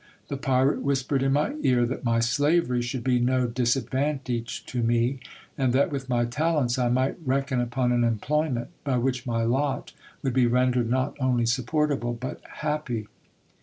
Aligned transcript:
The 0.29 0.35
pirate 0.37 0.81
whispered 0.81 1.21
in 1.21 1.33
my 1.33 1.53
ear, 1.61 1.85
that 1.85 2.03
my 2.03 2.19
slavery 2.19 2.81
should 2.81 3.03
be 3.03 3.19
no 3.19 3.45
disadvantage 3.45 4.65
to 4.65 4.81
me; 4.81 5.19
and 5.59 5.73
that 5.73 5.91
with 5.91 6.09
my 6.09 6.25
talents 6.25 6.79
I 6.79 6.89
might 6.89 7.17
reckon 7.23 7.61
upon 7.61 7.91
an 7.91 8.03
employment, 8.03 8.69
by 8.83 8.97
which 8.97 9.27
my 9.27 9.43
lot 9.43 9.93
would 10.23 10.33
be 10.33 10.47
rendered 10.47 10.89
not 10.89 11.15
only 11.19 11.45
supportable, 11.45 12.13
but 12.13 12.41
happy. 12.51 13.09